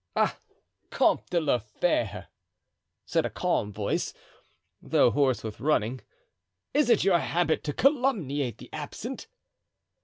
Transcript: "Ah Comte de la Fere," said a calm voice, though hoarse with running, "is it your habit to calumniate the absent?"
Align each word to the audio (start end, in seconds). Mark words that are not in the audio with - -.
"Ah 0.15 0.39
Comte 0.89 1.29
de 1.29 1.39
la 1.39 1.59
Fere," 1.59 2.29
said 3.05 3.23
a 3.23 3.29
calm 3.29 3.71
voice, 3.71 4.15
though 4.81 5.11
hoarse 5.11 5.43
with 5.43 5.59
running, 5.59 6.01
"is 6.73 6.89
it 6.89 7.03
your 7.03 7.19
habit 7.19 7.63
to 7.65 7.71
calumniate 7.71 8.57
the 8.57 8.73
absent?" 8.73 9.27